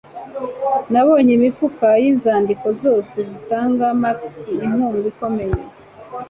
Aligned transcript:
Nabonye 0.91 1.31
imifuka 1.35 1.87
yinzandiko, 2.01 2.67
zose 2.83 3.15
zitanga 3.31 3.85
Max 4.03 4.21
inkunga 4.65 5.05
ikomeye 5.13 5.57